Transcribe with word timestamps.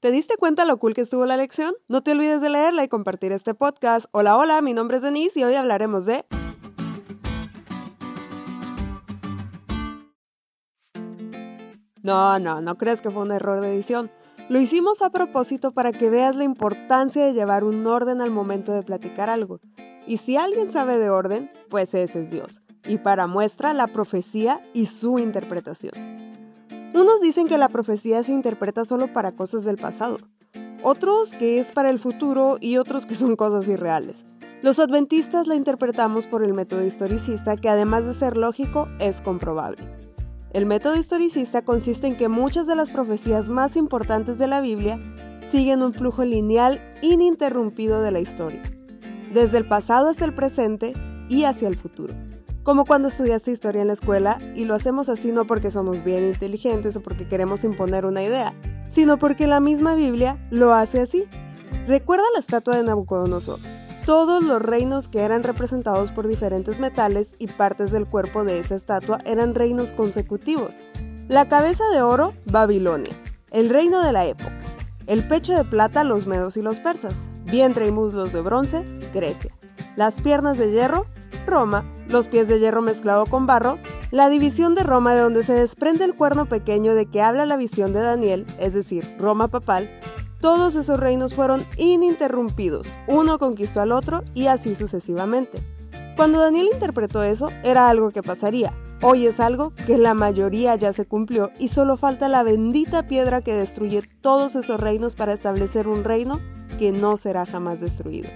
¿Te 0.00 0.12
diste 0.12 0.36
cuenta 0.36 0.64
lo 0.64 0.78
cool 0.78 0.94
que 0.94 1.00
estuvo 1.00 1.26
la 1.26 1.36
lección? 1.36 1.74
No 1.88 2.04
te 2.04 2.12
olvides 2.12 2.40
de 2.40 2.50
leerla 2.50 2.84
y 2.84 2.88
compartir 2.88 3.32
este 3.32 3.52
podcast. 3.52 4.06
Hola, 4.12 4.36
hola, 4.36 4.62
mi 4.62 4.72
nombre 4.72 4.98
es 4.98 5.02
Denise 5.02 5.40
y 5.40 5.42
hoy 5.42 5.56
hablaremos 5.56 6.06
de... 6.06 6.24
No, 12.00 12.38
no, 12.38 12.60
no 12.60 12.76
crees 12.76 13.02
que 13.02 13.10
fue 13.10 13.22
un 13.22 13.32
error 13.32 13.60
de 13.60 13.74
edición. 13.74 14.08
Lo 14.48 14.60
hicimos 14.60 15.02
a 15.02 15.10
propósito 15.10 15.72
para 15.72 15.90
que 15.90 16.10
veas 16.10 16.36
la 16.36 16.44
importancia 16.44 17.26
de 17.26 17.32
llevar 17.32 17.64
un 17.64 17.84
orden 17.84 18.20
al 18.20 18.30
momento 18.30 18.72
de 18.72 18.84
platicar 18.84 19.28
algo. 19.28 19.58
Y 20.06 20.18
si 20.18 20.36
alguien 20.36 20.70
sabe 20.70 20.98
de 20.98 21.10
orden, 21.10 21.50
pues 21.68 21.92
ese 21.94 22.22
es 22.22 22.30
Dios. 22.30 22.62
Y 22.86 22.98
para 22.98 23.26
muestra 23.26 23.72
la 23.72 23.88
profecía 23.88 24.62
y 24.72 24.86
su 24.86 25.18
interpretación. 25.18 26.27
Unos 26.94 27.20
dicen 27.20 27.46
que 27.46 27.58
la 27.58 27.68
profecía 27.68 28.22
se 28.22 28.32
interpreta 28.32 28.84
solo 28.84 29.12
para 29.12 29.32
cosas 29.32 29.64
del 29.64 29.76
pasado, 29.76 30.18
otros 30.82 31.32
que 31.32 31.60
es 31.60 31.70
para 31.72 31.90
el 31.90 31.98
futuro 31.98 32.56
y 32.60 32.78
otros 32.78 33.04
que 33.04 33.14
son 33.14 33.36
cosas 33.36 33.68
irreales. 33.68 34.24
Los 34.62 34.78
adventistas 34.78 35.46
la 35.46 35.54
interpretamos 35.54 36.26
por 36.26 36.42
el 36.42 36.54
método 36.54 36.84
historicista 36.84 37.56
que 37.56 37.68
además 37.68 38.06
de 38.06 38.14
ser 38.14 38.36
lógico 38.36 38.88
es 39.00 39.20
comprobable. 39.20 39.84
El 40.52 40.64
método 40.64 40.96
historicista 40.96 41.62
consiste 41.62 42.06
en 42.06 42.16
que 42.16 42.28
muchas 42.28 42.66
de 42.66 42.74
las 42.74 42.90
profecías 42.90 43.50
más 43.50 43.76
importantes 43.76 44.38
de 44.38 44.46
la 44.46 44.62
Biblia 44.62 44.98
siguen 45.52 45.82
un 45.82 45.92
flujo 45.92 46.24
lineal 46.24 46.80
ininterrumpido 47.02 48.00
de 48.00 48.12
la 48.12 48.20
historia, 48.20 48.62
desde 49.32 49.58
el 49.58 49.68
pasado 49.68 50.08
hasta 50.08 50.24
el 50.24 50.34
presente 50.34 50.94
y 51.28 51.44
hacia 51.44 51.68
el 51.68 51.76
futuro 51.76 52.14
como 52.68 52.84
cuando 52.84 53.08
estudiaste 53.08 53.50
historia 53.50 53.80
en 53.80 53.86
la 53.86 53.94
escuela 53.94 54.38
y 54.54 54.66
lo 54.66 54.74
hacemos 54.74 55.08
así 55.08 55.32
no 55.32 55.46
porque 55.46 55.70
somos 55.70 56.04
bien 56.04 56.24
inteligentes 56.24 56.96
o 56.96 57.00
porque 57.00 57.26
queremos 57.26 57.64
imponer 57.64 58.04
una 58.04 58.22
idea, 58.22 58.52
sino 58.90 59.18
porque 59.18 59.46
la 59.46 59.58
misma 59.58 59.94
Biblia 59.94 60.36
lo 60.50 60.74
hace 60.74 61.00
así. 61.00 61.24
Recuerda 61.86 62.24
la 62.34 62.40
estatua 62.40 62.76
de 62.76 62.82
Nabucodonosor. 62.82 63.58
Todos 64.04 64.42
los 64.44 64.60
reinos 64.60 65.08
que 65.08 65.20
eran 65.20 65.44
representados 65.44 66.12
por 66.12 66.28
diferentes 66.28 66.78
metales 66.78 67.36
y 67.38 67.46
partes 67.46 67.90
del 67.90 68.06
cuerpo 68.06 68.44
de 68.44 68.58
esa 68.58 68.74
estatua 68.74 69.16
eran 69.24 69.54
reinos 69.54 69.94
consecutivos. 69.94 70.74
La 71.26 71.48
cabeza 71.48 71.84
de 71.94 72.02
oro, 72.02 72.34
Babilonia, 72.44 73.14
el 73.50 73.70
reino 73.70 74.04
de 74.04 74.12
la 74.12 74.26
época. 74.26 74.60
El 75.06 75.26
pecho 75.26 75.54
de 75.54 75.64
plata, 75.64 76.04
los 76.04 76.26
medos 76.26 76.58
y 76.58 76.60
los 76.60 76.80
persas. 76.80 77.14
Vientre 77.46 77.88
y 77.88 77.92
muslos 77.92 78.34
de 78.34 78.42
bronce, 78.42 78.84
Grecia. 79.14 79.52
Las 79.96 80.20
piernas 80.20 80.58
de 80.58 80.70
hierro, 80.70 81.06
Roma, 81.46 81.86
los 82.08 82.28
pies 82.28 82.48
de 82.48 82.58
hierro 82.58 82.82
mezclado 82.82 83.26
con 83.26 83.46
barro, 83.46 83.78
la 84.10 84.28
división 84.28 84.74
de 84.74 84.82
Roma 84.82 85.14
de 85.14 85.20
donde 85.20 85.42
se 85.42 85.54
desprende 85.54 86.04
el 86.04 86.14
cuerno 86.14 86.46
pequeño 86.46 86.94
de 86.94 87.06
que 87.06 87.22
habla 87.22 87.46
la 87.46 87.56
visión 87.56 87.92
de 87.92 88.00
Daniel, 88.00 88.46
es 88.58 88.74
decir, 88.74 89.16
Roma 89.18 89.48
papal, 89.48 89.88
todos 90.40 90.74
esos 90.74 91.00
reinos 91.00 91.34
fueron 91.34 91.64
ininterrumpidos, 91.76 92.94
uno 93.06 93.38
conquistó 93.38 93.80
al 93.80 93.92
otro 93.92 94.22
y 94.34 94.46
así 94.46 94.74
sucesivamente. 94.74 95.60
Cuando 96.16 96.40
Daniel 96.40 96.68
interpretó 96.72 97.22
eso, 97.22 97.48
era 97.62 97.88
algo 97.88 98.10
que 98.10 98.22
pasaría. 98.22 98.72
Hoy 99.02 99.26
es 99.26 99.38
algo 99.38 99.72
que 99.86 99.96
la 99.96 100.14
mayoría 100.14 100.74
ya 100.74 100.92
se 100.92 101.06
cumplió 101.06 101.52
y 101.60 101.68
solo 101.68 101.96
falta 101.96 102.28
la 102.28 102.42
bendita 102.42 103.06
piedra 103.06 103.42
que 103.42 103.54
destruye 103.54 104.02
todos 104.20 104.56
esos 104.56 104.80
reinos 104.80 105.14
para 105.14 105.32
establecer 105.32 105.86
un 105.86 106.02
reino 106.02 106.40
que 106.80 106.90
no 106.90 107.16
será 107.16 107.46
jamás 107.46 107.80
destruido. 107.80 108.28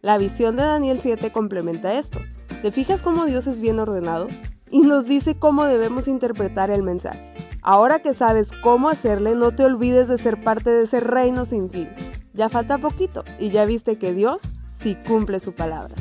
La 0.00 0.16
visión 0.16 0.56
de 0.56 0.62
Daniel 0.62 1.00
7 1.02 1.32
complementa 1.32 1.98
esto. 1.98 2.20
¿Te 2.66 2.72
fijas 2.72 3.04
cómo 3.04 3.26
Dios 3.26 3.46
es 3.46 3.60
bien 3.60 3.78
ordenado? 3.78 4.26
Y 4.72 4.80
nos 4.80 5.04
dice 5.04 5.38
cómo 5.38 5.66
debemos 5.66 6.08
interpretar 6.08 6.68
el 6.72 6.82
mensaje. 6.82 7.32
Ahora 7.62 8.00
que 8.00 8.12
sabes 8.12 8.50
cómo 8.60 8.88
hacerle, 8.88 9.36
no 9.36 9.54
te 9.54 9.64
olvides 9.64 10.08
de 10.08 10.18
ser 10.18 10.42
parte 10.42 10.70
de 10.70 10.82
ese 10.82 10.98
reino 10.98 11.44
sin 11.44 11.70
fin. 11.70 11.88
Ya 12.32 12.48
falta 12.48 12.78
poquito 12.78 13.22
y 13.38 13.50
ya 13.50 13.66
viste 13.66 14.00
que 14.00 14.12
Dios 14.12 14.50
sí 14.72 14.96
cumple 15.06 15.38
su 15.38 15.54
palabra. 15.54 15.94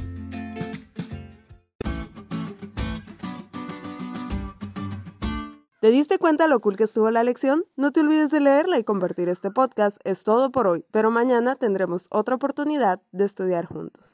¿Te 5.82 5.92
diste 5.92 6.17
cuenta 6.17 6.47
lo 6.47 6.59
cool 6.61 6.77
que 6.77 6.86
estuvo 6.86 7.11
la 7.11 7.23
lección? 7.23 7.65
No 7.76 7.92
te 7.92 7.99
olvides 7.99 8.32
de 8.32 8.39
leerla 8.39 8.80
y 8.80 8.83
compartir 8.83 9.30
este 9.30 9.52
podcast. 9.52 9.97
Es 10.03 10.23
todo 10.23 10.52
por 10.52 10.65
hoy, 10.65 10.83
pero 10.89 11.11
mañana 11.11 11.55
tendremos 11.58 12.08
otra 12.09 12.33
oportunidad 12.33 13.03
de 13.11 13.26
estudiar 13.26 13.67
juntos. 13.67 14.14